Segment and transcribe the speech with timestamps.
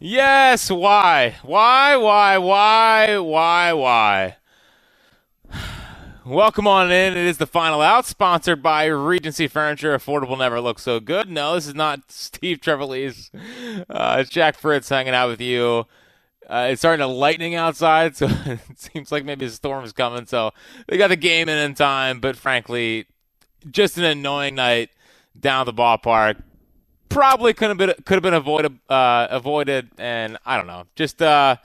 [0.00, 1.38] Yes, why?
[1.42, 4.36] Why, why, why, why, why?
[6.24, 7.16] Welcome on in.
[7.16, 9.98] It is the final out, sponsored by Regency Furniture.
[9.98, 11.28] Affordable never looks so good.
[11.28, 13.30] No, this is not Steve Trevelise.
[13.90, 15.84] Uh, it's Jack Fritz hanging out with you.
[16.48, 20.26] Uh, it's starting to lightning outside, so it seems like maybe a storm is coming.
[20.26, 20.52] So
[20.86, 23.06] they got the game in in time, but frankly,
[23.68, 24.90] just an annoying night
[25.40, 26.40] down the ballpark
[27.08, 31.20] probably could have been could have been avoided uh, avoided, and I don't know, just
[31.22, 31.56] uh,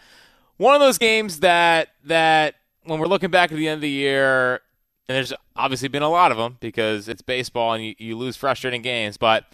[0.57, 3.89] one of those games that that when we're looking back at the end of the
[3.89, 4.61] year,
[5.07, 8.35] and there's obviously been a lot of them because it's baseball and you, you lose
[8.35, 9.45] frustrating games, but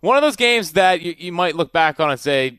[0.00, 2.58] one of those games that you, you might look back on and say,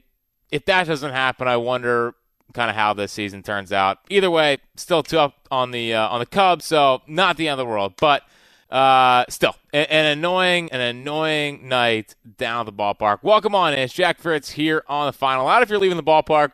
[0.51, 2.15] if that doesn't happen, I wonder
[2.53, 3.99] kind of how this season turns out.
[4.09, 7.59] Either way, still two up on the uh, on the Cubs, so not the end
[7.59, 8.23] of the world, but
[8.69, 13.19] uh, still, an, an, annoying, an annoying night down at the ballpark.
[13.21, 13.73] Welcome on.
[13.73, 15.61] It's Jack Fritz here on the final out.
[15.61, 16.51] If you're leaving the ballpark,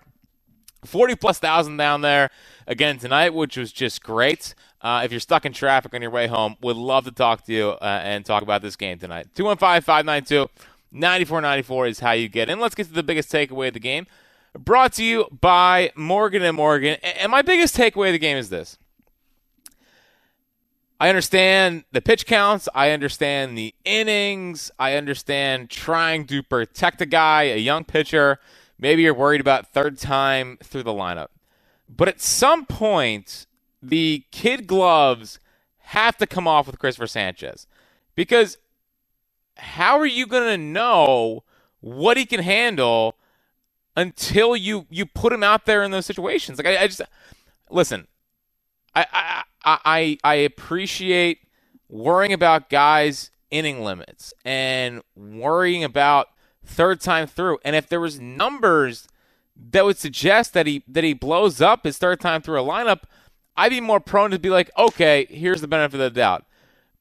[0.85, 2.29] 40 plus thousand down there
[2.67, 4.53] again tonight, which was just great.
[4.81, 7.53] Uh, if you're stuck in traffic on your way home, would love to talk to
[7.53, 9.27] you uh, and talk about this game tonight.
[9.35, 10.49] 215 592
[10.91, 12.59] 9494 is how you get in.
[12.59, 14.05] Let's get to the biggest takeaway of the game.
[14.57, 16.97] Brought to you by Morgan and Morgan.
[17.01, 18.77] And my biggest takeaway of the game is this
[21.03, 22.69] I understand the pitch counts.
[22.73, 24.71] I understand the innings.
[24.79, 28.39] I understand trying to protect a guy, a young pitcher.
[28.79, 31.27] Maybe you're worried about third time through the lineup.
[31.89, 33.47] But at some point,
[33.81, 35.39] the kid gloves
[35.79, 37.67] have to come off with Christopher Sanchez.
[38.15, 38.57] Because
[39.57, 41.43] how are you going to know
[41.81, 43.17] what he can handle
[43.97, 46.59] until you, you put him out there in those situations?
[46.59, 47.01] Like, I, I just,
[47.69, 48.07] listen,
[48.95, 51.39] I, I I I appreciate
[51.89, 56.27] worrying about guys inning limits and worrying about
[56.65, 57.59] third time through.
[57.63, 59.07] And if there was numbers
[59.71, 63.03] that would suggest that he that he blows up his third time through a lineup,
[63.55, 66.45] I'd be more prone to be like, okay, here's the benefit of the doubt.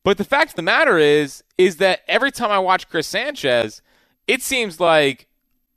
[0.04, 3.80] But the fact of the matter is, is that every time I watch Chris Sanchez,
[4.26, 5.28] it seems like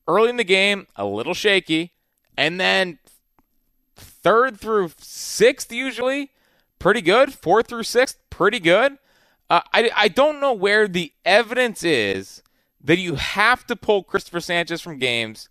[0.07, 1.93] early in the game a little shaky,
[2.35, 2.99] and then
[3.95, 6.31] third through sixth usually
[6.79, 7.33] pretty good.
[7.33, 8.97] Fourth through sixth, pretty good.
[9.49, 12.41] Uh, I, I don't know where the evidence is
[12.83, 15.49] that you have to pull Christopher Sanchez from games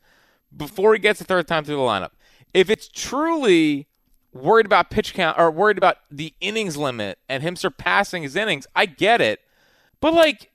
[0.57, 2.11] before he gets the third time through the lineup.
[2.53, 3.89] If it's truly
[4.33, 8.67] worried about pitch count or worried about the innings limit and him surpassing his innings,
[8.75, 9.41] I get it.
[10.01, 10.51] But like,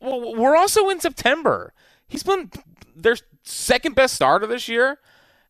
[0.00, 1.72] well, we're also in September.
[2.08, 2.50] He's been
[2.94, 4.98] their second best starter this year.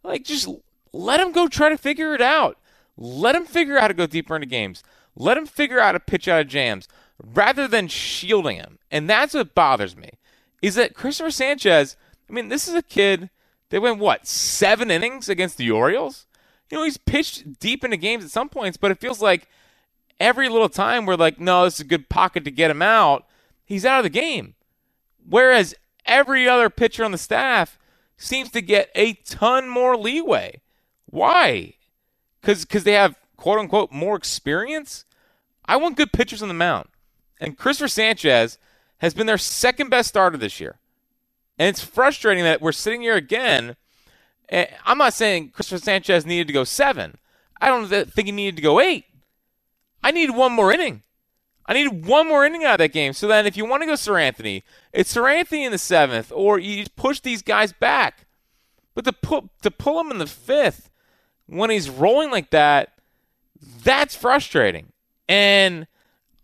[0.03, 0.48] Like, just
[0.92, 2.59] let him go try to figure it out.
[2.97, 4.82] Let him figure out how to go deeper into games.
[5.16, 6.88] Let him figure out how to pitch out of jams
[7.22, 8.78] rather than shielding him.
[8.91, 10.10] And that's what bothers me.
[10.60, 11.97] Is that Christopher Sanchez,
[12.28, 13.30] I mean, this is a kid
[13.70, 16.26] they went what, seven innings against the Orioles?
[16.70, 19.48] You know, he's pitched deep into games at some points, but it feels like
[20.20, 23.26] every little time we're like, no, this is a good pocket to get him out,
[23.64, 24.54] he's out of the game.
[25.28, 25.74] Whereas
[26.06, 27.78] every other pitcher on the staff
[28.16, 30.60] seems to get a ton more leeway.
[31.06, 31.74] Why?
[32.42, 35.06] Because because they have quote unquote more experience.
[35.64, 36.88] I want good pitchers on the mound,
[37.41, 38.58] and Christopher Sanchez
[38.98, 40.76] has been their second best starter this year,
[41.58, 43.76] and it's frustrating that we're sitting here again.
[44.84, 47.16] I'm not saying Christopher Sanchez needed to go seven.
[47.60, 49.06] I don't think he needed to go eight.
[50.03, 51.03] I need one more inning.
[51.64, 53.12] I need one more inning out of that game.
[53.12, 56.86] So then, if you want to go Seranthony, it's Seranthony in the seventh, or you
[56.97, 58.27] push these guys back.
[58.95, 60.91] But to put to pull them in the fifth
[61.53, 62.93] when he's rolling like that,
[63.84, 64.93] that's frustrating.
[65.28, 65.87] And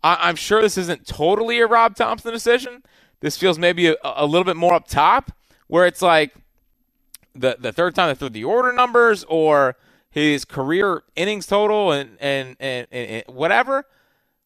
[0.03, 2.83] I- am sure this isn't totally a Rob Thomson decision.
[3.19, 5.31] This feels maybe a, a little bit more up top,
[5.67, 6.33] where it's like
[7.35, 9.75] the the third time they threw the order numbers or
[10.09, 13.85] his career innings total and and, and, and whatever.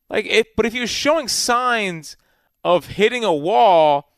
[0.09, 2.18] Like but if he was showing signs
[2.63, 4.09] of hitting a wall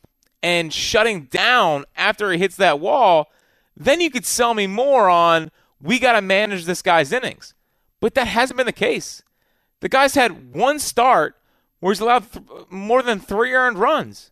[0.41, 3.31] and shutting down after he hits that wall,
[3.75, 5.51] then you could sell me more on
[5.81, 7.53] we got to manage this guy's innings.
[7.99, 9.23] But that hasn't been the case.
[9.79, 11.35] The guy's had one start
[11.79, 14.31] where he's allowed th- more than three earned runs.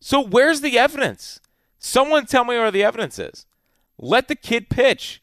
[0.00, 1.40] So where's the evidence?
[1.78, 3.46] Someone tell me where the evidence is.
[3.98, 5.22] Let the kid pitch.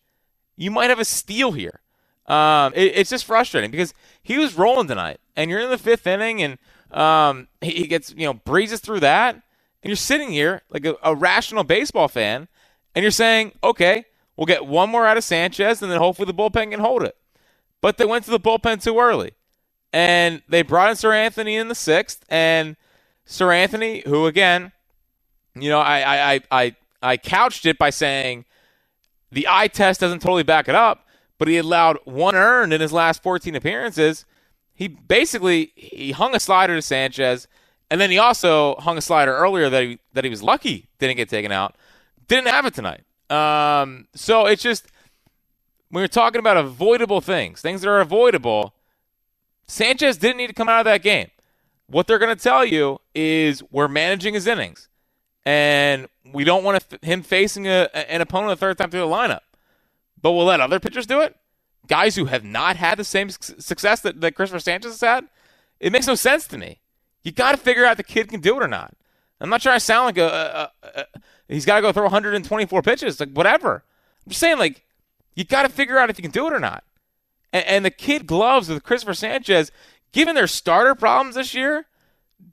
[0.56, 1.82] You might have a steal here.
[2.28, 6.06] Um, it, it's just frustrating because he was rolling tonight, and you're in the fifth
[6.06, 6.58] inning, and
[6.92, 10.96] um, he, he, gets you know breezes through that, and you're sitting here like a,
[11.02, 12.48] a rational baseball fan,
[12.94, 14.06] and you're saying, okay,
[14.40, 17.18] we'll get one more out of Sanchez, and then hopefully the bullpen can hold it.
[17.82, 19.34] But they went to the bullpen too early,
[19.92, 22.78] and they brought in Seranthony in the sixth, and
[23.28, 24.72] Seranthony, who again,
[25.56, 28.46] you know, I I I I couched it by saying
[29.30, 31.06] the eye test doesn't totally back it up,
[31.38, 34.26] but he allowed one earned in his last 14 appearances.
[34.74, 37.50] He basically he hung a slider to Sanchez,
[37.92, 41.18] and then he also hung a slider earlier that he that he was lucky didn't
[41.18, 41.76] get taken out.
[42.30, 43.04] Didn't have it tonight.
[43.30, 44.88] Um, so it's just
[45.90, 48.74] when you're talking about avoidable things, things that are avoidable.
[49.68, 51.30] Sanchez didn't need to come out of that game.
[51.88, 54.90] What they're going to tell you is we're managing his innings,
[55.46, 59.42] and we don't want him facing a, an opponent the third time through the lineup.
[60.22, 61.36] But we'll let other pitchers do it.
[61.88, 65.28] Guys who have not had the same success that, that Christopher Sanchez has had.
[65.80, 66.82] It makes no sense to me.
[67.24, 68.94] You got to figure out the kid can do it or not.
[69.42, 71.06] I'm not trying to sound like a, a, a
[71.48, 73.84] he's got to go throw 124 pitches, like whatever.
[74.26, 74.86] I'm just saying, like
[75.36, 76.84] you got to figure out if you can do it or not.
[77.54, 79.72] And, and the kid gloves with Christopher Sanchez,
[80.12, 81.86] given their starter problems this year,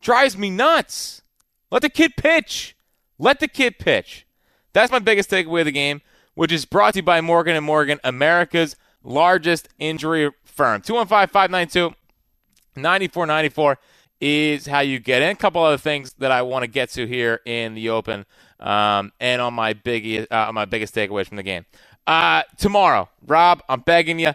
[0.01, 1.23] drives me nuts.
[1.71, 2.77] Let the kid pitch.
[3.19, 4.27] Let the kid pitch.
[4.73, 6.03] That's my biggest takeaway of the game
[6.37, 10.83] which is brought to you by Morgan & Morgan, America's largest injury firm.
[10.83, 13.77] 215-592-9494
[14.21, 15.31] is how you get in.
[15.31, 18.27] A couple other things that I want to get to here in the open
[18.61, 21.67] um, and on my, big, uh, my biggest takeaways from the game.
[22.07, 24.33] Uh, tomorrow, Rob, I'm begging you,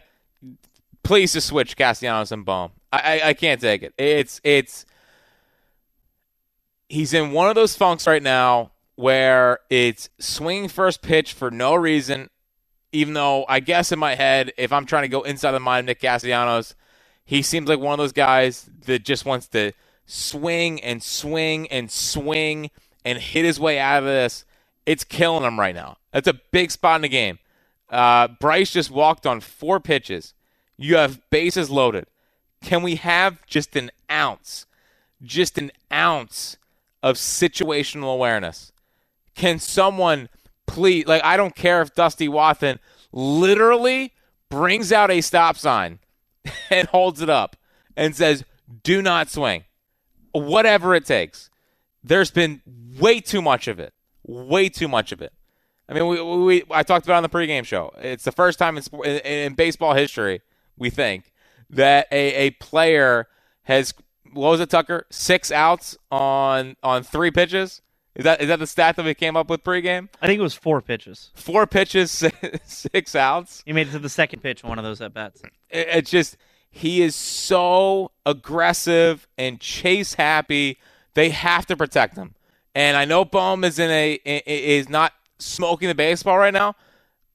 [1.04, 2.72] please just switch Castellanos and Bohm.
[2.92, 3.94] I, I, I can't take it.
[3.98, 4.86] It's it's
[6.90, 11.74] he's in one of those funks right now where it's swinging first pitch for no
[11.74, 12.30] reason,
[12.92, 15.80] even though I guess in my head, if I'm trying to go inside the mind
[15.80, 16.76] of Nick Castellanos,
[17.26, 19.74] he seems like one of those guys that just wants to
[20.06, 22.70] swing and swing and swing
[23.06, 24.46] and hit his way out of this.
[24.86, 25.98] It's killing him right now.
[26.12, 27.40] That's a big spot in the game.
[27.90, 30.34] Uh, Bryce just walked on four pitches.
[30.78, 32.08] You have bases loaded.
[32.62, 34.66] Can we have just an ounce,
[35.22, 36.58] just an ounce
[37.04, 38.72] of situational awareness?
[39.36, 40.30] Can someone
[40.68, 42.80] please, like, I don't care if Dusty Wathan
[43.12, 44.14] literally
[44.50, 46.00] brings out a stop sign
[46.70, 47.56] and holds it up
[47.96, 48.44] and says,
[48.84, 49.64] do not swing,
[50.32, 51.50] whatever it takes.
[52.04, 52.62] There's been
[53.00, 53.94] way too much of it.
[54.24, 55.34] Way too much of it.
[55.88, 57.92] I mean, we, we I talked about on the pregame show.
[57.98, 60.42] It's the first time in, in, in baseball history,
[60.78, 61.34] we think,
[61.70, 63.28] that a, a player
[63.64, 63.94] has
[64.34, 65.06] what was it, Tucker?
[65.10, 67.82] Six outs on on three pitches.
[68.16, 70.10] Is that is that the stat that we came up with pregame?
[70.22, 71.32] I think it was four pitches.
[71.34, 72.24] Four pitches,
[72.66, 73.64] six outs.
[73.66, 75.42] He made it to the second pitch in one of those at bats.
[75.70, 76.38] It's just
[76.70, 80.78] he is so aggressive and chase happy.
[81.14, 82.36] They have to protect him.
[82.76, 86.76] And I know Bohm is in a is not smoking the baseball right now.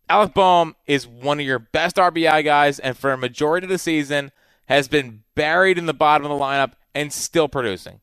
[0.09, 3.79] Alec Bohm is one of your best RBI guys, and for a majority of the
[3.79, 4.31] season
[4.67, 8.01] has been buried in the bottom of the lineup and still producing.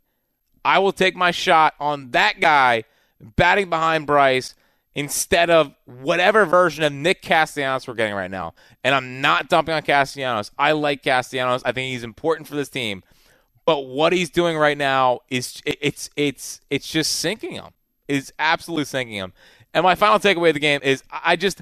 [0.65, 2.83] I will take my shot on that guy
[3.19, 4.55] batting behind Bryce
[4.95, 8.53] instead of whatever version of Nick Castellanos we're getting right now.
[8.83, 10.51] And I'm not dumping on Castellanos.
[10.57, 11.63] I like Castellanos.
[11.65, 13.03] I think he's important for this team.
[13.65, 17.71] But what he's doing right now is it's it's it's just sinking him.
[18.07, 19.33] It's absolutely sinking him.
[19.73, 21.61] And my final takeaway of the game is I just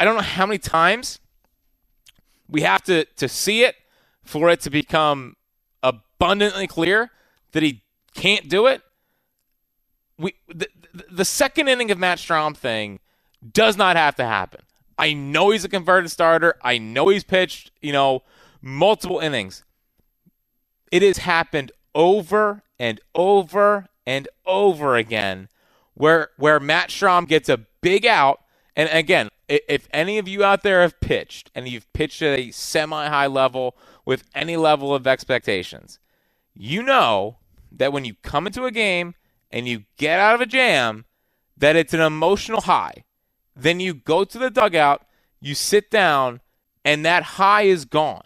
[0.00, 1.20] I don't know how many times
[2.48, 3.76] we have to to see it
[4.22, 5.36] for it to become
[5.82, 7.10] abundantly clear
[7.52, 7.82] that he
[8.14, 8.82] can't do it.
[10.18, 10.68] We the,
[11.10, 13.00] the second inning of Matt Strahm thing
[13.52, 14.60] does not have to happen.
[14.98, 16.56] I know he's a converted starter.
[16.62, 18.22] I know he's pitched, you know,
[18.60, 19.64] multiple innings.
[20.90, 25.48] It has happened over and over and over again
[25.94, 28.40] where where Matt Strahm gets a big out
[28.74, 32.50] and again, if any of you out there have pitched and you've pitched at a
[32.52, 33.76] semi-high level
[34.06, 35.98] with any level of expectations,
[36.54, 37.36] you know
[37.76, 39.14] that when you come into a game
[39.50, 41.04] and you get out of a jam,
[41.56, 43.04] that it's an emotional high.
[43.54, 45.06] Then you go to the dugout,
[45.40, 46.40] you sit down,
[46.84, 48.24] and that high is gone.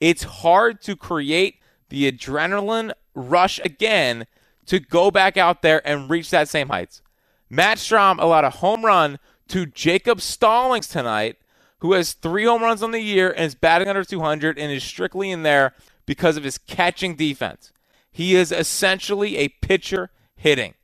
[0.00, 1.56] It's hard to create
[1.90, 4.26] the adrenaline rush again
[4.66, 7.02] to go back out there and reach that same heights.
[7.48, 11.36] Matt Strahm allowed a home run to Jacob Stallings tonight,
[11.80, 14.84] who has three home runs on the year and is batting under 200 and is
[14.84, 15.74] strictly in there
[16.06, 17.72] because of his catching defense.
[18.10, 20.74] He is essentially a pitcher hitting.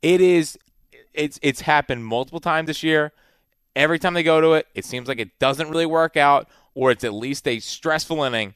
[0.00, 0.58] It is
[1.14, 3.12] it's it's happened multiple times this year.
[3.74, 6.90] Every time they go to it, it seems like it doesn't really work out, or
[6.90, 8.54] it's at least a stressful inning.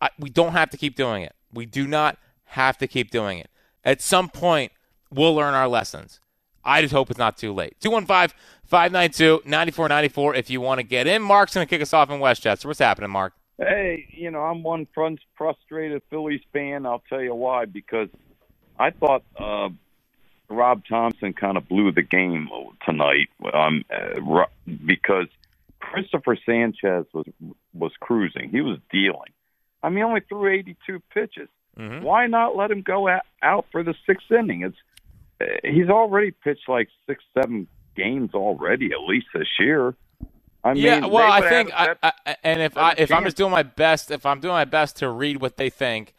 [0.00, 1.34] I, we don't have to keep doing it.
[1.52, 3.50] We do not have to keep doing it.
[3.84, 4.72] At some point,
[5.10, 6.20] we'll learn our lessons.
[6.64, 7.80] I just hope it's not too late.
[7.80, 11.22] 215 592 9494 if you want to get in.
[11.22, 12.68] Mark's going to kick us off in Westchester.
[12.68, 13.34] What's happening, Mark?
[13.62, 14.88] Hey, you know, I'm one
[15.36, 16.84] frustrated Phillies fan.
[16.84, 17.66] I'll tell you why.
[17.66, 18.08] Because
[18.78, 19.68] I thought uh,
[20.48, 22.48] Rob Thomson kind of blew the game
[22.84, 23.28] tonight.
[23.52, 24.46] Um, uh,
[24.84, 25.28] because
[25.78, 27.26] Christopher Sanchez was
[27.72, 28.50] was cruising.
[28.50, 29.32] He was dealing.
[29.82, 31.48] I mean, he only threw 82 pitches.
[31.78, 32.04] Mm-hmm.
[32.04, 33.08] Why not let him go
[33.42, 34.62] out for the sixth inning?
[34.62, 34.76] It's
[35.40, 39.94] uh, he's already pitched like six, seven games already, at least this year.
[40.64, 43.50] I mean, yeah, well, I think, I, I, and if I if I'm just doing
[43.50, 46.14] my best, if I'm doing my best to read what they think,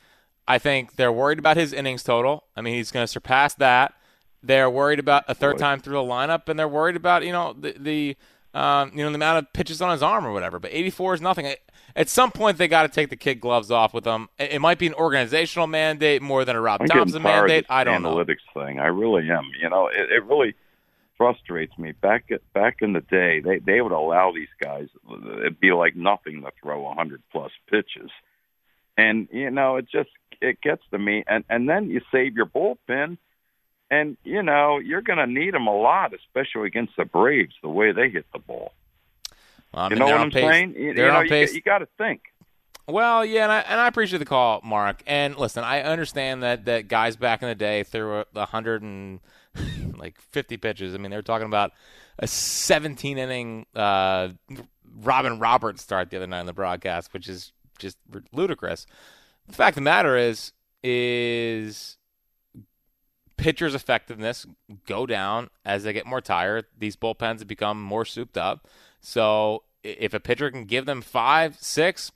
[0.48, 2.44] I think they're worried about his innings total.
[2.56, 3.94] I mean, he's going to surpass that.
[4.42, 7.56] They're worried about a third time through the lineup, and they're worried about you know
[7.58, 8.18] the the
[8.54, 10.60] um, you know the amount of pitches on his arm or whatever.
[10.60, 11.54] But 84 is nothing.
[11.96, 14.28] At some point, they got to take the kid gloves off with him.
[14.38, 17.66] It might be an organizational mandate more than a Rob I'm Thomson mandate.
[17.70, 18.16] I don't know.
[18.16, 18.66] analytics know.
[18.66, 18.80] thing.
[18.80, 19.50] I really am.
[19.62, 20.56] You know, it, it really
[21.18, 21.92] frustrates me.
[21.92, 24.88] Back back in the day, they they would allow these guys.
[25.40, 28.12] It'd be like nothing to throw a hundred plus pitches,
[28.98, 30.10] and you know it just
[30.42, 31.24] it gets to me.
[31.28, 33.18] And and then you save your bullpen,
[33.90, 37.70] and you know you're going to need them a lot, especially against the Braves, the
[37.70, 38.74] way they hit the ball.
[39.74, 40.44] Well, I mean, you know what I'm pace.
[40.44, 40.76] saying?
[40.78, 41.50] You, they're you know, on pace.
[41.50, 42.22] you, you got to think.
[42.88, 45.02] Well, yeah, and I, and I appreciate the call, Mark.
[45.08, 48.82] And listen, I understand that, that guys back in the day threw a, a hundred
[48.82, 49.22] and
[49.98, 50.94] like 50 pitches.
[50.94, 51.72] I mean, they were talking about
[52.20, 54.30] a 17 inning uh,
[55.02, 57.98] Robin Roberts start the other night on the broadcast, which is just
[58.32, 58.86] ludicrous.
[59.48, 61.98] The fact of the matter is, is
[63.38, 64.46] pitchers' effectiveness
[64.86, 66.66] go down as they get more tired.
[66.78, 68.68] These bullpens become more souped up.
[69.02, 72.12] So if a pitcher can give them five, six,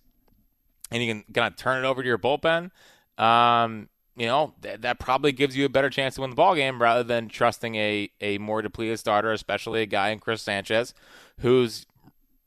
[0.91, 2.71] and you can kind of turn it over to your bullpen,
[3.17, 6.55] um, you know, th- that probably gives you a better chance to win the ball
[6.55, 10.95] game rather than trusting a, a more depleted starter, especially a guy in Chris Sanchez,
[11.39, 11.85] who's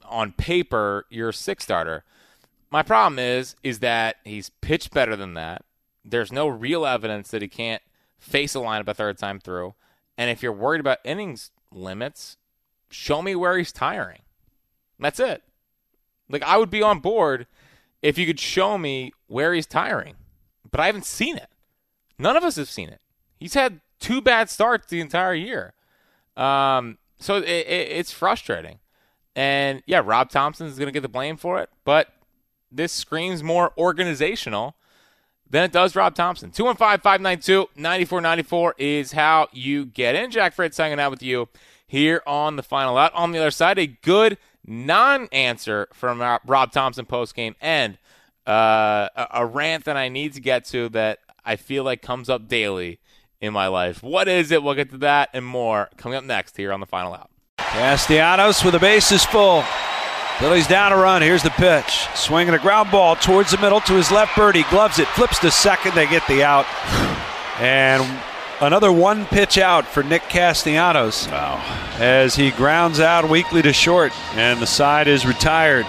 [0.05, 2.05] on paper your sixth starter.
[2.73, 5.65] My problem is is that he's pitched better than that.
[6.05, 7.83] There's no real evidence that he can't
[8.19, 9.75] face a lineup a third time through.
[10.19, 12.37] And if you're worried about innings limits,
[12.91, 14.23] show me where he's tiring.
[14.99, 15.43] That's it.
[16.29, 17.47] Like I would be on board
[18.03, 20.17] if you could show me where he's tiring.
[20.69, 21.49] But I haven't seen it.
[22.21, 23.01] None of us have seen it.
[23.39, 25.73] He's had two bad starts the entire year.
[26.37, 28.79] Um, so it, it, it's frustrating.
[29.35, 32.09] And yeah, Rob Thomson is going to get the blame for it, but
[32.71, 34.77] this screams more organizational
[35.49, 36.51] than it does Rob Thomson.
[36.51, 40.31] 215 592 9494 is how you get in.
[40.31, 41.49] Jack Fritz hanging out with you
[41.87, 43.13] here on the final out.
[43.15, 47.99] On the other side, a good non answer from Rob Thomson post game and
[48.47, 52.29] uh, a, a rant that I need to get to that I feel like comes
[52.29, 53.01] up daily
[53.41, 54.03] in my life.
[54.03, 54.63] What is it?
[54.63, 57.31] We'll get to that and more coming up next here on the final out.
[57.59, 59.65] Castellanos with the bases full.
[60.39, 61.21] Phillies down a run.
[61.21, 62.07] Here's the pitch.
[62.15, 64.57] Swinging a ground ball towards the middle to his left bird.
[64.57, 65.95] He gloves it, flips to second.
[65.95, 66.67] They get the out.
[67.61, 68.03] And
[68.63, 71.29] another one pitch out for Nick Castellanos.
[71.29, 71.63] Wow.
[71.99, 75.85] As he grounds out weakly to short, and the side is retired.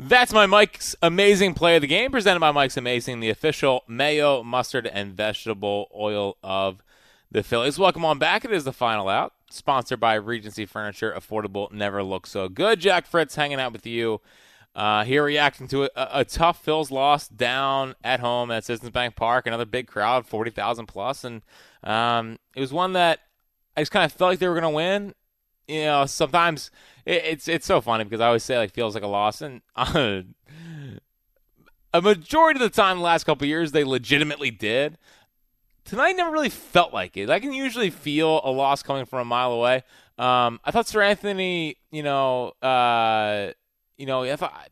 [0.00, 4.44] That's my Mike's Amazing Play of the Game, presented by Mike's Amazing, the official mayo,
[4.44, 6.84] mustard, and vegetable oil of
[7.32, 7.80] the Phillies.
[7.80, 8.44] Welcome on back.
[8.44, 11.12] It is the final out, sponsored by Regency Furniture.
[11.12, 12.78] Affordable, never looks so good.
[12.78, 14.20] Jack Fritz hanging out with you
[14.76, 19.16] uh, here, reacting to a, a, tough Phil's loss down at home at Citizens Bank
[19.16, 19.48] Park.
[19.48, 21.42] Another big crowd, forty thousand plus, and
[21.82, 23.18] um, it was one that
[23.76, 25.14] I just kind of felt like they were going to win.
[25.68, 26.70] You know, sometimes
[27.04, 29.60] it, it's it's so funny because I always say like feels like a loss, and
[29.76, 30.22] uh,
[31.94, 34.96] a majority of the time, the last couple years, they legitimately did.
[35.84, 37.30] Tonight never really felt like it.
[37.30, 39.84] I can usually feel a loss coming from a mile away.
[40.18, 43.52] Um, I thought Seranthony, you know, uh,
[43.96, 44.68] you know, I thought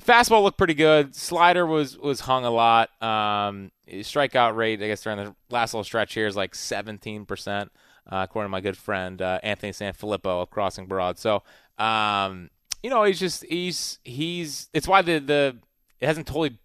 [0.00, 1.14] fastball looked pretty good.
[1.14, 2.90] Slider was was hung a lot.
[3.02, 7.72] Um, strikeout rate, I guess, during the last little stretch here is like 17 percent
[8.10, 11.18] uh, according to my good friend uh, Anthony Sanfilippo of Crossing Broad.
[11.18, 11.42] So,
[11.78, 12.50] um,
[12.82, 15.56] you know, he's just he's he's it's why the the
[16.00, 16.58] it hasn't totally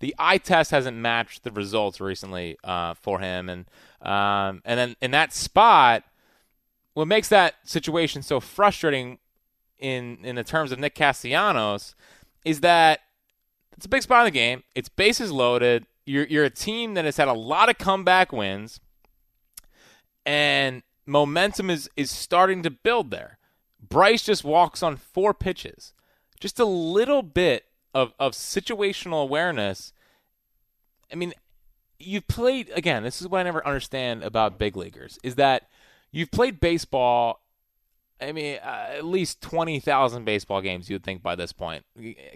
[0.00, 3.66] the eye test hasn't matched the results recently uh, for him, and
[4.00, 6.04] um, and then in that spot,
[6.94, 9.18] what makes that situation so frustrating
[9.78, 11.94] in in the terms of Nick Castellanos
[12.44, 13.00] is that
[13.76, 14.62] it's a big spot in the game.
[14.74, 15.86] It's bases loaded.
[16.06, 18.80] You're you're a team that has had a lot of comeback wins
[20.28, 23.38] and momentum is is starting to build there.
[23.80, 25.94] Bryce just walks on four pitches.
[26.38, 29.94] Just a little bit of, of situational awareness.
[31.10, 31.32] I mean,
[31.98, 35.70] you've played again, this is what I never understand about big leaguers is that
[36.12, 37.40] you've played baseball
[38.20, 41.84] I mean, uh, at least 20,000 baseball games, you would think by this point.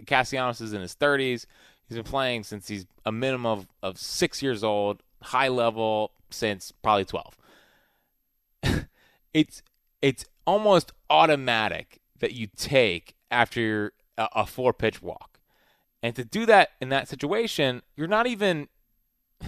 [0.07, 1.45] Castellanos is in his 30s.
[1.89, 6.71] He's been playing since he's a minimum of, of six years old, high level since
[6.71, 7.35] probably 12.
[9.33, 9.61] it's,
[10.01, 15.39] it's almost automatic that you take after a, uh, a four pitch walk.
[16.03, 18.67] And to do that in that situation, you're not even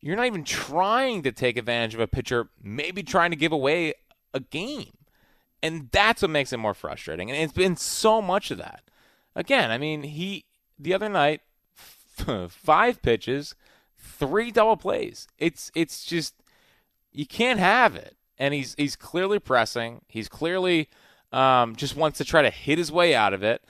[0.00, 3.94] you're not even trying to take advantage of a pitcher maybe trying to give away
[4.34, 4.92] a game.
[5.62, 7.30] And that's what makes it more frustrating.
[7.30, 8.82] And it's been so much of that.
[9.34, 10.44] Again, I mean, he
[10.78, 11.40] the other night
[12.48, 13.54] five pitches,
[13.96, 15.26] three double plays.
[15.38, 16.34] It's it's just
[17.12, 18.17] you can't have it.
[18.38, 20.02] And he's he's clearly pressing.
[20.08, 20.88] He's clearly
[21.32, 23.62] um, just wants to try to hit his way out of it.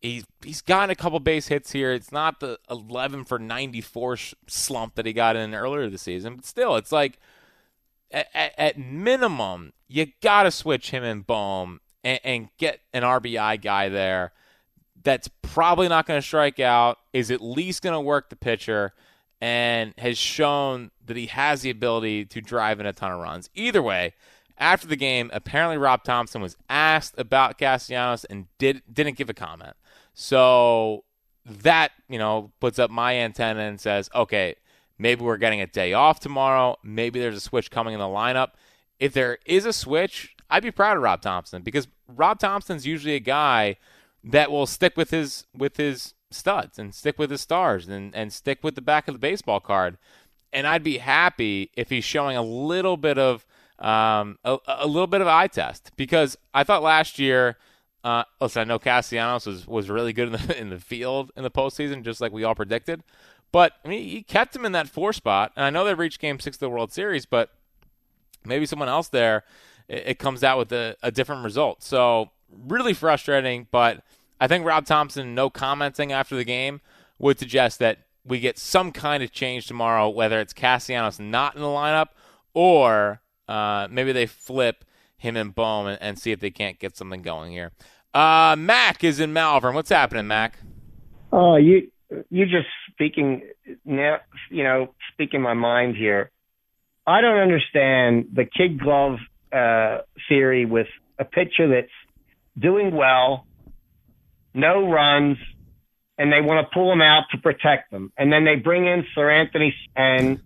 [0.00, 1.92] He's he's gotten a couple base hits here.
[1.92, 6.44] It's not the 11 for 94 slump that he got in earlier this season, but
[6.44, 7.18] still, it's like
[8.12, 13.60] at, at minimum, you got to switch him and Bohm and, and get an RBI
[13.62, 14.32] guy there
[15.02, 18.92] that's probably not going to strike out, is at least going to work the pitcher,
[19.42, 23.50] and has shown that he has the ability to drive in a ton of runs.
[23.54, 24.14] Either way,
[24.56, 29.34] after the game, apparently Rob Thomson was asked about Castellanos and did didn't give a
[29.34, 29.76] comment.
[30.14, 31.04] So
[31.44, 34.54] that you know puts up my antenna and says, okay,
[34.98, 36.76] maybe we're getting a day off tomorrow.
[36.84, 38.52] Maybe there's a switch coming in the lineup
[39.02, 43.16] if there is a switch, I'd be proud of Rob Thomson because Rob Thomson's usually
[43.16, 43.76] a guy
[44.22, 48.32] that will stick with his with his studs and stick with his stars and, and
[48.32, 49.98] stick with the back of the baseball card.
[50.52, 53.46] And I'd be happy if he's showing a little bit of
[53.78, 57.56] um, a, a little bit of eye test because I thought last year.
[58.04, 61.44] Uh, listen, I know Castellanos was, was really good in the in the field in
[61.44, 63.04] the postseason, just like we all predicted.
[63.52, 66.20] But I mean, he kept him in that four spot, and I know they reached
[66.20, 67.50] Game Six of the World Series, but
[68.44, 69.44] maybe someone else there,
[69.88, 71.82] it, it comes out with a, a different result.
[71.82, 74.02] So really frustrating, but
[74.42, 76.80] I think Rob Thomson, no commenting after the game,
[77.16, 81.62] would suggest that we get some kind of change tomorrow, whether it's Castellanos not in
[81.62, 82.08] the lineup
[82.52, 84.84] or uh, maybe they flip
[85.16, 87.70] him and Bohm and, and, see if they can't get something going here.
[88.12, 89.76] Uh, Mac is in Malvern.
[89.76, 90.58] What's happening, Mac?
[91.30, 91.92] Oh, you
[92.28, 93.42] you just speaking
[93.84, 94.18] now.
[94.50, 96.32] You know, speaking my mind here.
[97.06, 99.18] I don't understand the kid glove
[99.52, 100.88] uh, theory with
[101.20, 101.92] a pitcher that's
[102.58, 103.46] doing well,
[104.54, 105.38] no runs,
[106.18, 109.04] and they want to pull him out to protect them, and then they bring in
[109.16, 110.40] Seranthony and.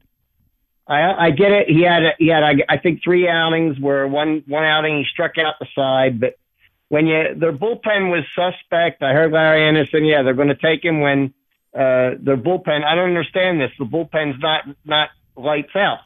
[0.89, 1.69] I, I get it.
[1.69, 5.05] He had a, he had I, I think three outings where one one outing he
[5.13, 6.35] struck out the side, but
[6.89, 9.03] when you their bullpen was suspect.
[9.03, 10.05] I heard Larry Andersen.
[10.05, 11.35] Yeah, they're going to take him when
[11.75, 12.85] uh, their bullpen.
[12.85, 13.73] I don't understand this.
[13.81, 15.99] The bullpen's not not lights out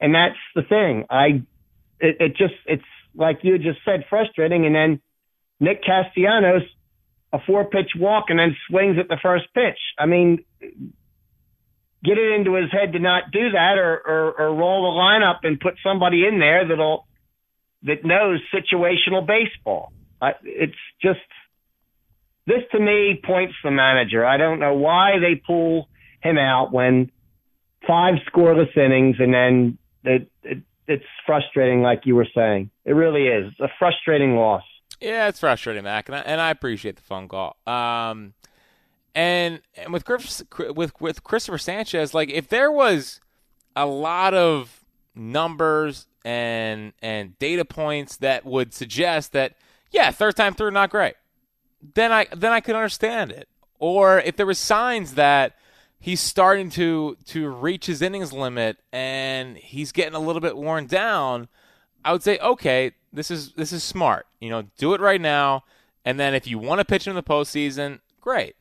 [0.00, 1.04] and that's the thing.
[1.10, 1.42] I
[2.00, 4.66] it, it just it's like you just said, frustrating.
[4.66, 5.00] And then
[5.58, 6.62] Nick Castellanos,
[7.32, 9.78] a four pitch walk, and then swings at the first pitch.
[9.98, 14.92] I mean, get it into his head to not do that, or or, or roll
[14.92, 17.06] the lineup and put somebody in there that'll
[17.82, 19.92] that knows situational baseball.
[20.20, 21.20] I, it's just
[22.46, 24.24] this to me points the manager.
[24.24, 25.88] I don't know why they pull
[26.22, 27.10] him out when
[27.86, 30.58] five scoreless innings and then it, it
[30.88, 32.70] it's frustrating, like you were saying.
[32.84, 34.62] It really is it's a frustrating loss.
[35.00, 37.56] Yeah, it's frustrating, Mac, and I, and I appreciate the phone call.
[37.66, 38.34] Um,
[39.14, 40.42] and and with Chris,
[40.74, 43.20] with with Christopher Sanchez, like if there was
[43.74, 49.54] a lot of numbers and and data points that would suggest that
[49.90, 51.14] yeah, third time through not great,
[51.94, 53.48] then I then I could understand it.
[53.78, 55.56] Or if there was signs that
[55.98, 60.86] he's starting to to reach his innings limit and he's getting a little bit worn
[60.86, 61.48] down,
[62.04, 64.26] I would say, okay, this is this is smart.
[64.40, 65.64] You know, do it right now,
[66.04, 68.56] and then if you want to pitch him in the postseason, great.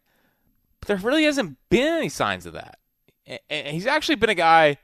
[0.79, 2.79] But there really hasn't been any signs of that.
[3.49, 4.77] And he's actually been a guy,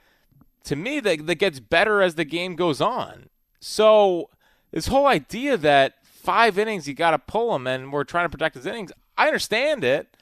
[0.63, 3.29] to me, that that gets better as the game goes on.
[3.59, 4.29] So
[4.71, 8.29] this whole idea that five innings you got to pull him, and we're trying to
[8.29, 10.15] protect his innings, I understand it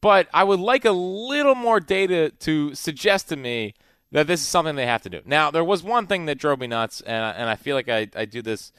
[0.00, 3.74] but I would like a little more data to suggest to me
[4.12, 5.20] that this is something they have to do.
[5.24, 7.88] Now, there was one thing that drove me nuts, and I, and I feel like
[7.88, 8.72] I, I do this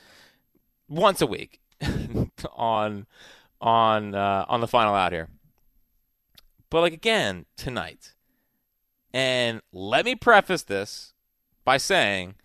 [0.89, 1.59] once a week
[2.55, 3.07] on
[3.61, 5.29] on uh, on the final out here.
[6.69, 8.13] But like again tonight,
[9.13, 11.13] and let me preface this
[11.63, 12.35] by saying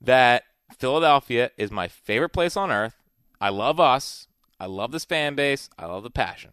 [0.00, 0.44] that
[0.78, 2.96] Philadelphia is my favorite place on earth.
[3.40, 4.28] I love us.
[4.58, 5.68] I love this fan base.
[5.78, 6.52] I love the passion.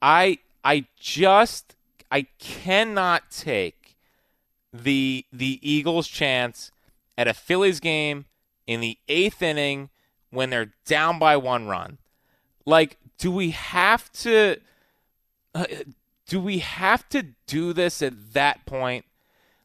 [0.00, 1.76] I I just
[2.10, 3.79] I cannot take
[4.72, 6.70] the the Eagles chance
[7.18, 8.26] at a Phillies game
[8.66, 9.90] in the 8th inning
[10.30, 11.98] when they're down by one run.
[12.64, 14.56] Like do we have to
[15.54, 15.64] uh,
[16.26, 19.04] do we have to do this at that point?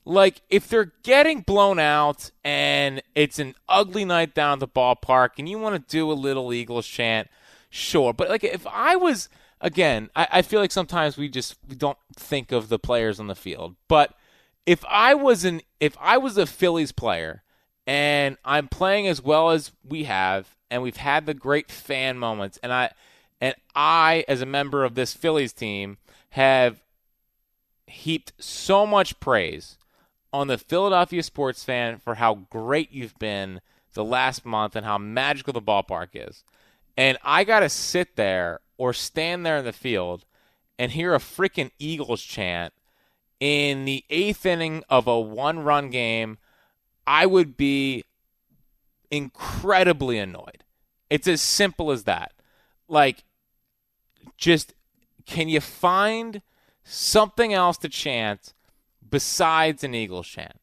[0.04, 5.30] Like, if they're getting blown out and it's an ugly night down at the ballpark
[5.38, 7.28] and you want to do a little Eagles chant,
[7.70, 8.14] sure.
[8.14, 9.30] But, like, if I was,
[9.62, 13.28] again, I, I feel like sometimes we just we don't think of the players on
[13.28, 13.76] the field.
[13.88, 14.14] But
[14.66, 17.44] if I was an, if I was a Phillies player
[17.86, 22.60] and I'm playing as well as we have and we've had the great fan moments
[22.64, 22.92] and I,
[23.40, 25.98] and I, as a member of this Phillies team,
[26.32, 26.82] have
[27.88, 29.78] heaped so much praise
[30.34, 33.62] on the Philadelphia sports fan for how great you've been
[33.94, 36.44] the last month and how magical the ballpark is.
[36.98, 40.26] And I got to sit there or stand there in the field
[40.78, 42.74] and hear a freaking Eagles chant
[43.40, 46.38] in the eighth inning of a one run game,
[47.06, 48.04] I would be
[49.12, 50.64] incredibly annoyed.
[51.10, 52.32] It's as simple as that.
[52.88, 53.24] Like,
[54.38, 54.74] just
[55.26, 56.42] can you find
[56.86, 58.54] something else to chant
[59.10, 60.60] besides an Eagles chant.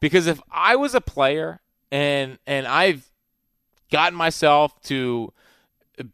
[0.00, 3.10] Because if I was a player and and I've
[3.90, 5.32] gotten myself to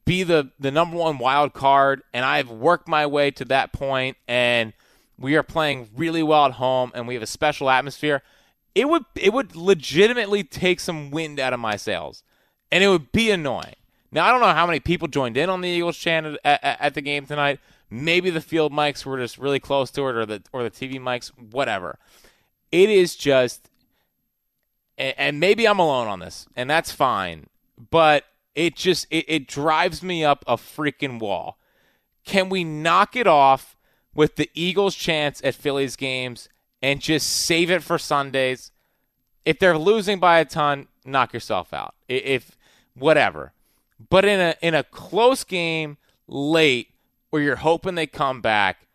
[0.04, 4.16] be the the number one wild card and I've worked my way to that point
[4.26, 4.72] and
[5.18, 8.22] we are playing really well at home and we have a special atmosphere,
[8.74, 12.22] it would it would legitimately take some wind out of my sails.
[12.70, 13.76] And it would be annoying.
[14.12, 16.80] Now I don't know how many people joined in on the Eagles chant at, at,
[16.80, 20.26] at the game tonight, Maybe the field mics were just really close to it, or
[20.26, 21.98] the or the TV mics, whatever.
[22.72, 23.70] It is just,
[24.98, 27.46] and maybe I'm alone on this, and that's fine.
[27.78, 28.24] But
[28.56, 31.58] it just it, it drives me up a freaking wall.
[32.24, 33.75] Can we knock it off
[34.16, 36.48] with the Eagles' chance at Phillies games
[36.82, 38.72] and just save it for Sundays?
[39.44, 41.94] If they're losing by a ton, knock yourself out.
[42.08, 42.56] If
[42.94, 43.52] whatever.
[44.10, 46.90] But in a in a close game late,
[47.30, 48.86] where you're hoping they come back,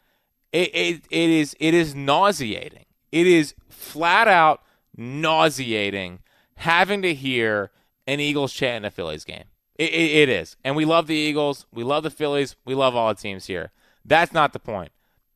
[0.51, 2.85] it, it, it is it is nauseating.
[3.11, 4.61] It is flat out
[4.95, 6.19] nauseating
[6.55, 7.71] having to hear
[8.07, 9.45] an Eagles chant in a Phillies game.
[9.75, 12.95] It, it, it is, and we love the Eagles, we love the Phillies, we love
[12.95, 13.71] all the teams here.
[14.05, 14.91] That's not the point.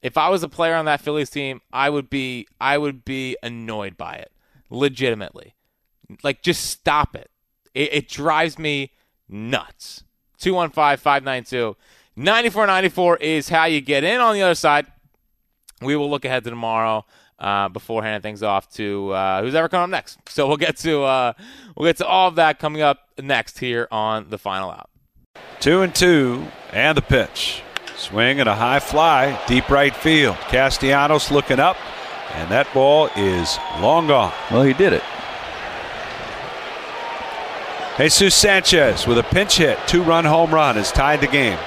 [0.05, 3.37] If I was a player on that Phillies team, I would be I would be
[3.41, 4.31] annoyed by it,
[4.69, 5.55] legitimately.
[6.21, 7.31] Like, just stop it.
[7.73, 8.91] It, it drives me
[9.27, 10.03] nuts.
[10.37, 11.75] 215 592
[12.17, 14.85] 9494 is how you get in on the other side.
[15.81, 17.03] We will look ahead to tomorrow
[17.39, 20.19] uh, before handing things off to uh, who's ever coming up next.
[20.29, 21.33] So we'll get to uh,
[21.75, 24.91] we'll get to all of that coming up next here on the final out.
[25.59, 27.63] Two and two, and the pitch.
[27.97, 30.35] Swing and a high fly, deep right field.
[30.49, 31.77] Castellanos looking up,
[32.33, 34.33] and that ball is long gone.
[34.51, 35.03] Well, he did it.
[37.97, 41.57] Jesus Sanchez with a pinch hit, two run home run has tied the game.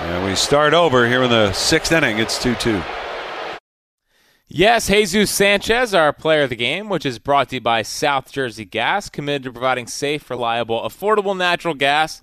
[0.00, 2.18] And we start over here in the sixth inning.
[2.18, 2.82] It's 2 2.
[4.46, 8.30] Yes, Jesus Sanchez, our player of the game, which is brought to you by South
[8.30, 12.20] Jersey Gas, committed to providing safe, reliable, affordable natural gas.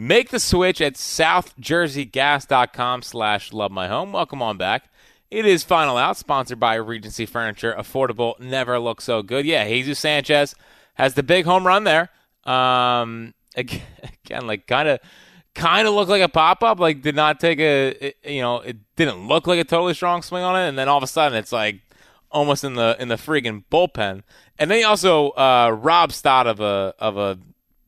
[0.00, 4.12] Make the switch at southjerseygas.com slash love my home.
[4.12, 4.84] Welcome on back.
[5.30, 7.74] It is Final Out, sponsored by Regency Furniture.
[7.76, 9.44] Affordable, never looks so good.
[9.44, 10.54] Yeah, Jesus Sanchez
[10.94, 12.10] has the big home run there.
[12.44, 13.82] Um, again,
[14.24, 15.00] again like kind of–
[15.58, 16.80] kind of looked like a pop up.
[16.80, 20.42] Like did not take a you know it didn't look like a totally strong swing
[20.42, 21.80] on it, and then all of a sudden it's like
[22.30, 24.22] almost in the in the friggin' bullpen.
[24.58, 27.38] And then he also uh, robbed Stott of a of a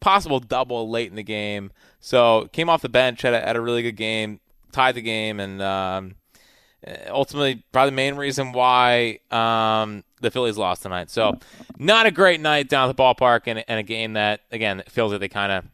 [0.01, 1.73] possible double late in the game.
[2.01, 4.41] So came off the bench had a, had a really good game,
[4.73, 6.15] tied the game, and um,
[7.09, 11.11] ultimately probably the main reason why um, the Phillies lost tonight.
[11.11, 11.39] So
[11.79, 15.13] not a great night down at the ballpark, and, and a game that again feels
[15.13, 15.65] like they kind of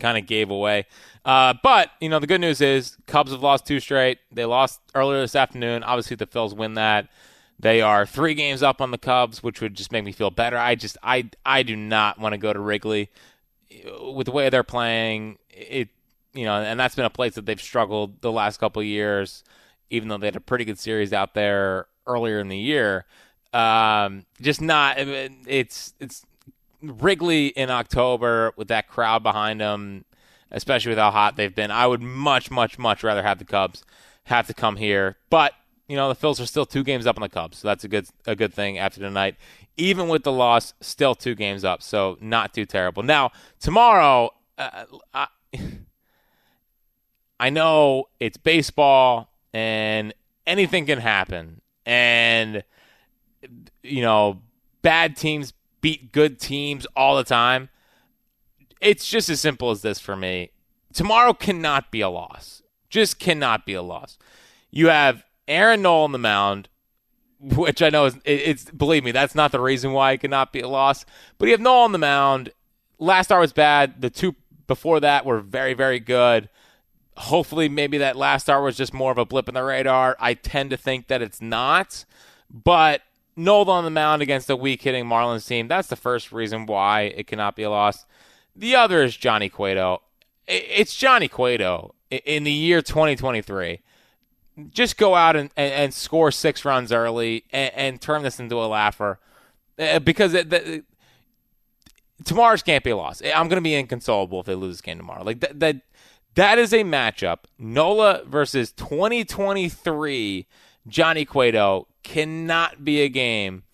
[0.00, 0.86] kind of gave away.
[1.24, 4.18] Uh, but you know the good news is Cubs have lost two straight.
[4.32, 5.82] They lost earlier this afternoon.
[5.82, 7.08] Obviously the Phils win that.
[7.58, 10.56] They are three games up on the Cubs, which would just make me feel better.
[10.56, 13.10] I just I I do not want to go to Wrigley
[14.00, 15.38] with the way they're playing.
[15.50, 15.88] It
[16.34, 19.42] you know, and that's been a place that they've struggled the last couple years,
[19.90, 23.06] even though they had a pretty good series out there earlier in the year.
[23.52, 24.96] Um, just not.
[24.98, 26.24] It's it's
[26.82, 30.04] Wrigley in October with that crowd behind them,
[30.50, 33.84] especially with how hot they've been, I would much, much, much rather have the Cubs
[34.24, 35.16] have to come here.
[35.30, 35.54] But
[35.88, 37.88] you know, the Phils are still two games up on the Cubs, so that's a
[37.88, 39.36] good a good thing after tonight.
[39.76, 43.02] Even with the loss, still two games up, so not too terrible.
[43.02, 45.28] Now tomorrow, uh, I,
[47.40, 50.12] I know it's baseball and
[50.46, 52.62] anything can happen, and
[53.82, 54.42] you know,
[54.82, 57.70] bad teams beat good teams all the time.
[58.80, 60.50] It's just as simple as this for me.
[60.92, 62.62] Tomorrow cannot be a loss.
[62.90, 64.18] Just cannot be a loss.
[64.70, 66.68] You have Aaron Nola on the mound,
[67.40, 70.60] which I know is it's believe me, that's not the reason why it cannot be
[70.60, 71.04] a loss.
[71.38, 72.50] But you have Nola on the mound.
[72.98, 74.00] Last start was bad.
[74.00, 76.48] The two before that were very, very good.
[77.16, 80.16] Hopefully, maybe that last start was just more of a blip in the radar.
[80.20, 82.04] I tend to think that it's not.
[82.50, 83.02] But
[83.34, 87.02] Nola on the mound against a weak hitting Marlins team, that's the first reason why
[87.02, 88.06] it cannot be a loss.
[88.54, 90.02] The other is Johnny Cueto.
[90.46, 93.80] It's Johnny Cueto in the year 2023
[94.70, 98.56] just go out and, and, and score six runs early and, and, turn this into
[98.56, 99.18] a laugher
[99.78, 100.84] uh, because it, the,
[102.24, 103.22] tomorrow's can't be a loss.
[103.22, 105.22] I'm going to be inconsolable if they lose this game tomorrow.
[105.22, 105.76] Like that, that,
[106.34, 107.38] that is a matchup.
[107.58, 110.46] Nola versus 2023
[110.86, 113.64] Johnny Cueto cannot be a game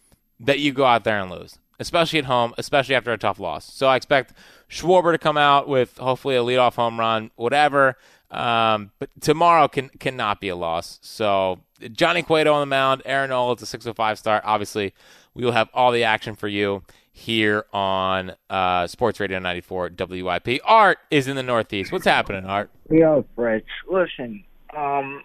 [0.40, 3.72] that you go out there and lose, especially at home, especially after a tough loss.
[3.72, 4.32] So I expect
[4.74, 7.96] Schwarber to come out with hopefully a leadoff home run, whatever.
[8.30, 10.98] Um, but tomorrow can cannot be a loss.
[11.02, 11.60] So
[11.92, 14.42] Johnny Cueto on the mound, Aaron Nola, it's a 605 start.
[14.44, 14.92] Obviously,
[15.34, 16.82] we will have all the action for you
[17.12, 20.60] here on uh, Sports Radio 94 WIP.
[20.64, 21.92] Art is in the Northeast.
[21.92, 22.70] What's happening, Art?
[22.90, 23.66] Yo, Fritz.
[23.88, 24.42] Listen,
[24.76, 25.22] um,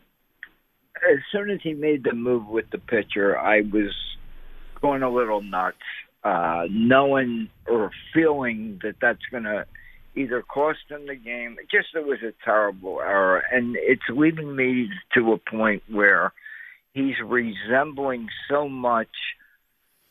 [1.11, 3.91] as soon as he made the move with the pitcher, I was
[4.81, 5.77] going a little nuts,
[6.23, 9.65] uh, knowing or feeling that that's going to–
[10.15, 11.57] either cost him the game.
[11.71, 16.33] Just it was a terrible error, and it's leading me to a point where
[16.93, 19.07] he's resembling so much.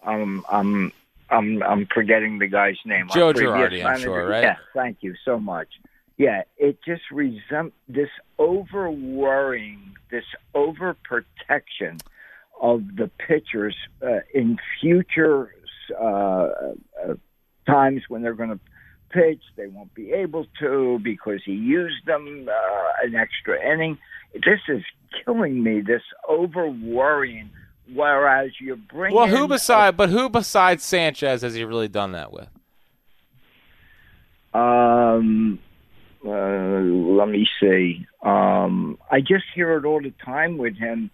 [0.04, 0.92] Um, I'm
[1.30, 3.08] I'm I'm forgetting the guy's name.
[3.12, 4.42] Joe Girardi, I'm sure, right?
[4.42, 5.68] Yeah, thank you so much.
[6.16, 11.98] Yeah, it just resem this over worrying, this over protection
[12.60, 15.54] of the pitchers uh, in future
[15.98, 17.14] uh, uh,
[17.66, 18.60] times when they're going to
[19.10, 19.42] pitch.
[19.56, 23.98] They won't be able to because he used them uh, an extra inning.
[24.34, 24.82] This is
[25.24, 25.80] killing me.
[25.80, 27.50] This over worrying.
[27.92, 32.30] Whereas you're bringing well, who beside, but who besides Sanchez has he really done that
[32.30, 32.48] with?
[34.52, 35.58] Um,
[36.22, 38.06] uh, let me see.
[38.22, 41.10] Um, I just hear it all the time with him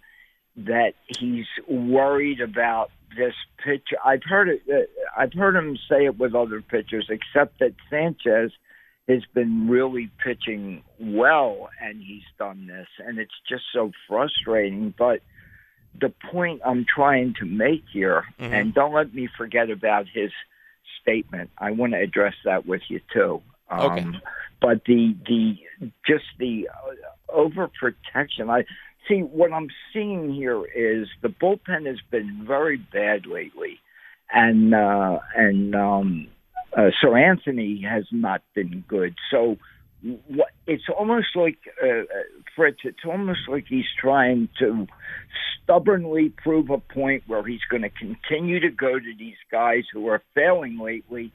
[0.57, 3.87] that he's worried about this pitch.
[4.03, 4.61] I've heard it.
[4.71, 8.51] Uh, I've heard him say it with other pitchers, except that Sanchez
[9.07, 14.93] has been really pitching well, and he's done this, and it's just so frustrating.
[14.97, 15.21] But
[15.99, 18.53] the point I'm trying to make here, mm-hmm.
[18.53, 20.31] and don't let me forget about his
[21.01, 21.51] statement.
[21.57, 23.41] I want to address that with you too.
[23.69, 24.05] Um, okay.
[24.61, 25.57] But the the
[26.07, 28.49] just the uh, overprotection.
[28.49, 28.65] I
[29.07, 33.79] see what I'm seeing here is the bullpen has been very bad lately,
[34.31, 36.27] and uh, and um,
[36.75, 39.15] uh, Seranthony has not been good.
[39.31, 39.57] So
[40.27, 42.03] what, it's almost like uh, uh,
[42.55, 42.79] Fritz.
[42.83, 44.87] It's almost like he's trying to
[45.63, 50.07] stubbornly prove a point where he's going to continue to go to these guys who
[50.07, 51.33] are failing lately,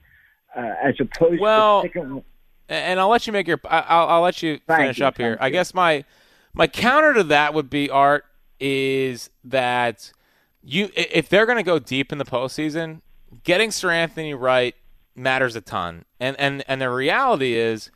[0.57, 2.25] uh, as opposed well, to Well,
[2.69, 3.61] And I'll let you make your.
[3.65, 5.37] I'll, I'll let you finish you, up here.
[5.41, 6.05] I guess my
[6.53, 8.25] my counter to that would be Art
[8.59, 10.13] is that
[10.63, 13.01] you if they're going to go deep in the postseason,
[13.45, 14.75] getting Seranthony right
[15.15, 16.05] matters a ton.
[16.19, 17.91] And and and the reality is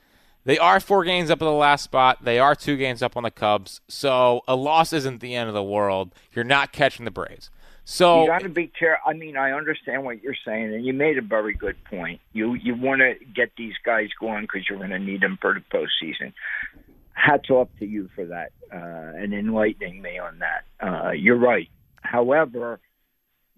[0.45, 2.25] they are four games up in the last spot.
[2.25, 3.81] They are two games up on the Cubs.
[3.89, 6.15] So a loss isn't the end of the world.
[6.33, 7.51] You're not catching the Braves.
[7.87, 9.11] So you got to be careful.
[9.11, 12.21] I mean, I understand what you're saying, and you made a very good point.
[12.33, 15.53] You you want to get these guys going because you're going to need them for
[15.53, 16.33] the postseason
[17.15, 20.65] hats off to you for that uh, and enlightening me on that.
[20.81, 21.69] Uh, you're right.
[22.03, 22.81] However,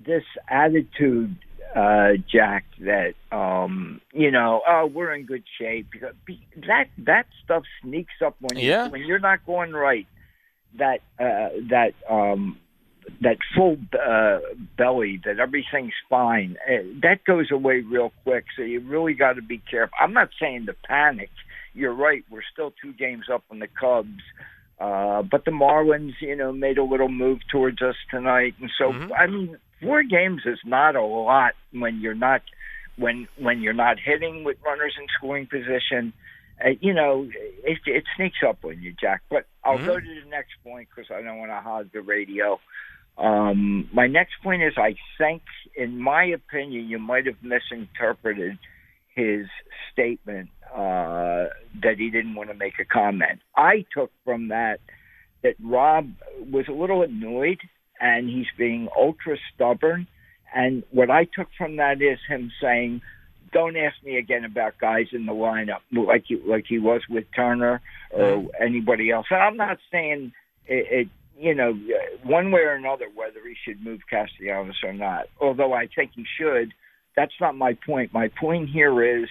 [0.04, 1.36] this attitude,
[1.74, 5.88] uh, Jack, that um, you know, oh, we're in good shape.
[5.90, 6.14] Because
[6.68, 10.06] that that stuff sneaks up when you, when you're not going right.
[10.78, 12.58] That uh, that um,
[13.22, 14.38] that full uh,
[14.76, 16.56] belly, that everything's fine.
[16.68, 18.44] Uh, that goes away real quick.
[18.56, 19.96] So you really got to be careful.
[20.00, 21.30] I'm not saying to panic
[21.76, 22.24] you're right.
[22.30, 24.22] We're still two games up on the Cubs.
[24.78, 28.92] Uh, but the Marlins, you know, made a little move towards us tonight, and so
[28.92, 29.12] mm-hmm.
[29.12, 32.42] I mean, four games is not a lot when you're not
[32.96, 36.12] when when you're not hitting with runners in scoring position,
[36.62, 37.26] uh, you know,
[37.64, 39.22] it, it sneaks up on you, Jack.
[39.30, 39.86] But I'll Mhm.
[39.86, 42.60] go to the next point because I don't want to hog the radio.
[43.18, 45.42] Um, my next point is I think,
[45.74, 48.58] in my opinion, you might have misinterpreted
[49.16, 49.46] his
[49.92, 51.46] statement uh,
[51.82, 53.40] that he didn't want to make a comment.
[53.56, 54.78] I took from that
[55.42, 56.10] that Rob
[56.50, 57.58] was a little annoyed
[58.00, 60.06] and he's being ultra stubborn.
[60.54, 63.00] And what I took from that is him saying,
[63.52, 67.24] "Don't ask me again about guys in the lineup like he, like he was with
[67.34, 70.32] Turner or anybody else." And I'm not saying
[70.66, 71.78] it, it you know,
[72.22, 75.26] one way or another whether he should move Castellanos or not.
[75.40, 76.72] Although I think he should.
[77.16, 78.12] That's not my point.
[78.12, 79.28] My point here is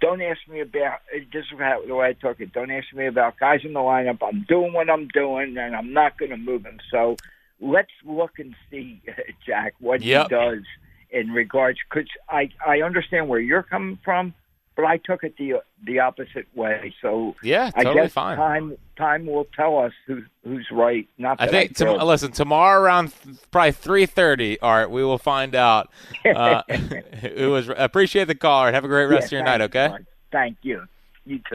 [0.00, 0.98] don't ask me about
[1.32, 2.52] this is how, the way I took it.
[2.52, 4.18] Don't ask me about guys in the lineup.
[4.22, 6.78] I'm doing what I'm doing, and I'm not going to move him.
[6.90, 7.16] So
[7.60, 9.02] let's look and see,
[9.46, 10.28] Jack, what Yep.
[10.28, 10.62] he does
[11.10, 11.78] in regards.
[11.88, 14.34] Because I I understand where you're coming from,
[14.76, 16.94] but I took it the the opposite way.
[17.02, 18.36] So Yeah, I totally guess fine.
[18.36, 21.08] time time will tell us who who's right.
[21.18, 21.76] Not I think.
[21.76, 24.60] tom- listen, tomorrow around th- probably three thirty.
[24.60, 25.90] Art, we will find out.
[26.24, 28.60] Uh, it was appreciate the call.
[28.60, 28.74] Art.
[28.74, 29.60] Have a great rest Yeah, of your night.
[29.62, 29.88] Okay.
[29.88, 30.04] Mark.
[30.30, 30.84] Thank you.
[31.24, 31.54] You too.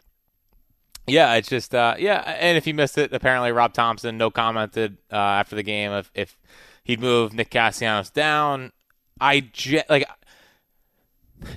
[1.06, 2.20] Yeah, it's just uh, yeah.
[2.38, 6.10] And if you missed it, apparently Rob Thomson no commented uh, after the game if
[6.14, 6.36] if
[6.84, 8.72] he'd move Nick Castellanos down.
[9.20, 10.04] I ge- like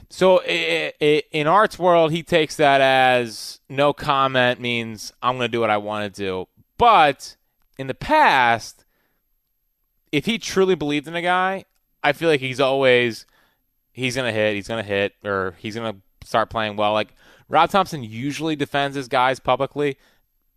[0.09, 5.59] so in Art's world, he takes that as no comment means I'm going to do
[5.59, 6.47] what I want to do.
[6.77, 7.35] But
[7.77, 8.85] in the past,
[10.11, 11.65] if he truly believed in a guy,
[12.03, 13.25] I feel like he's always
[13.91, 16.93] he's going to hit, he's going to hit, or he's going to start playing well.
[16.93, 17.13] Like
[17.49, 19.97] Rob Thomson usually defends his guys publicly.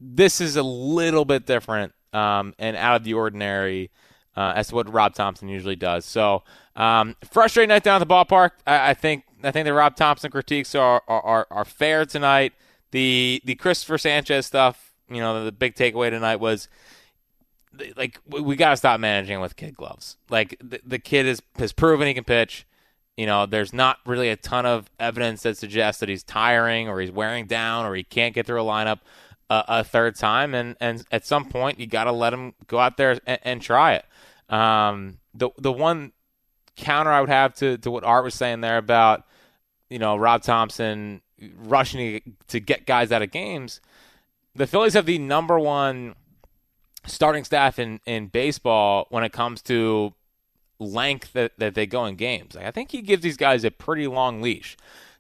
[0.01, 3.91] This is a little bit different um, and out of the ordinary
[4.39, 6.05] uh, as to what Rob Thomson usually does.
[6.05, 6.45] So
[6.77, 8.53] um, frustrating night down at the ballpark.
[8.69, 12.53] I, I think I think the Rob Thomson critiques are, are, are, fair tonight.
[12.93, 16.69] The the Christopher Sanchez stuff, you know, the big takeaway tonight was
[17.97, 20.17] like we- we got to stop managing with kid gloves.
[20.31, 22.65] Like the, the kid has has proven he can pitch.
[23.17, 27.01] You know, there's not really a ton of evidence that suggests that he's tiring or
[27.01, 29.01] he's wearing down or he can't get through a lineup
[29.51, 30.55] a, a third time.
[30.55, 33.61] And and at some point, you got to let him go out there and, and
[33.61, 34.05] try it.
[34.49, 36.13] Um, the the one
[36.77, 39.25] counter I would have to to what Art was saying there about
[39.91, 41.23] you know Rob Thomson
[41.57, 43.81] rushing to, get guys out of games.
[44.55, 46.15] The Phillies have the number one
[47.07, 50.15] starting staff in, in baseball when it comes to
[50.79, 52.55] length that, that they go in games.
[52.55, 54.77] Like, I think he gives these guys a pretty long leash.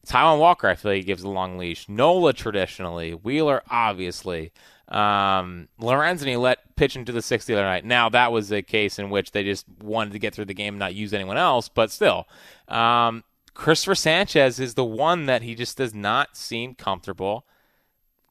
[0.07, 1.89] Taijuan Walker, I feel like he gives a long leash.
[1.89, 4.53] Nola traditionally, Wheeler obviously.
[4.89, 7.85] Um, Lorenzini let pitch into the sixth the other night.
[7.85, 10.75] Now that was a case in which they just wanted to get through the game
[10.75, 12.27] and not use anyone else, but still,
[12.69, 17.45] um, Christopher Sanchez is the one that he just does not seem comfortable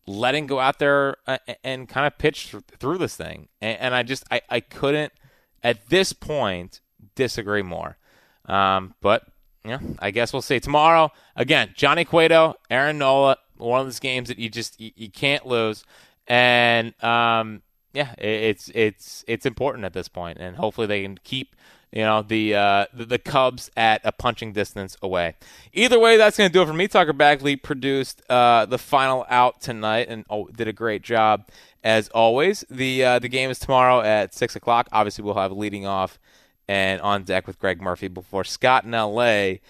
[0.07, 3.49] letting go out there uh, and kind of pitch th- through this thing.
[3.61, 5.13] And, and I just I, I couldn't
[5.61, 6.79] at this point
[7.15, 7.97] disagree more.
[8.45, 9.27] Um, but
[9.65, 11.11] yeah, I guess we'll see tomorrow.
[11.35, 15.45] Again, Johnny Cueto, Aaron Nola, one of those games that you just you, you can't
[15.45, 15.83] lose.
[16.27, 17.61] And um,
[17.93, 21.55] yeah, it, it's it's it's important at this point, and hopefully they can keep
[21.91, 25.35] you know the uh, the, the Cubs at a punching distance away.
[25.73, 26.87] Either way, that's going to do it for me.
[26.87, 31.47] Tucker Bagley produced uh, the final out tonight and oh, did a great job
[31.83, 32.65] as always.
[32.69, 34.89] The uh, the game is tomorrow at six o'clock.
[34.91, 36.19] Obviously, we'll have leading off
[36.67, 39.61] and on deck with Greg Murphy before Scott in L.A.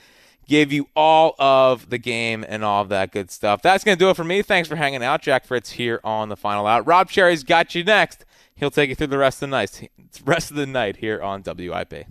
[0.47, 3.61] give you all of the game and all of that good stuff.
[3.61, 4.41] That's going to do it for me.
[4.41, 5.21] Thanks for hanging out.
[5.21, 6.87] Jack Fritz here on the final out.
[6.87, 8.25] Rob Charry's got you next.
[8.55, 9.89] He'll take you through the rest of the night.
[10.25, 12.07] Rest of the night here on WIP.